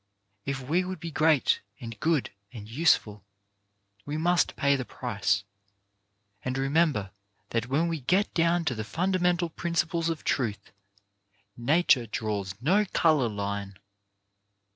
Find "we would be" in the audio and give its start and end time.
0.61-1.11